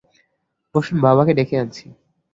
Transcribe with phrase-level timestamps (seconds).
[0.75, 1.85] বসুন, বাবাকে ডেকে দিচ্ছি।